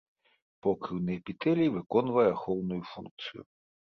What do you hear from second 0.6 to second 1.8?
Покрыўны эпітэлій